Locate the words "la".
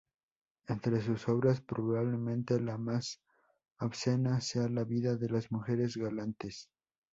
2.59-2.79, 4.67-4.83